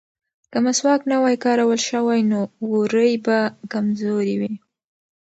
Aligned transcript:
که 0.51 0.57
مسواک 0.65 1.01
نه 1.11 1.17
وای 1.21 1.37
کارول 1.43 1.79
شوی 1.89 2.19
نو 2.31 2.41
وورۍ 2.69 3.13
به 3.25 3.37
کمزورې 3.71 4.35
وې. 4.39 4.53